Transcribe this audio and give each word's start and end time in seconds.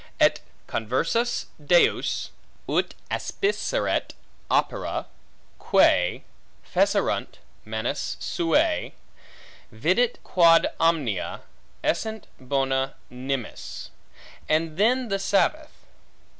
Et 0.19 0.39
conversus 0.65 1.45
Deus, 1.63 2.31
ut 2.67 2.95
aspiceret 3.11 4.13
opera 4.49 5.05
quae 5.59 6.23
fecerunt 6.65 7.37
manus 7.65 8.17
suae, 8.19 8.93
vidit 9.71 10.15
quod 10.23 10.65
omnia 10.79 11.41
essent 11.83 12.25
bona 12.39 12.95
nimis; 13.11 13.91
and 14.49 14.75
then 14.75 15.09
the 15.09 15.19
sabbath. 15.19 15.85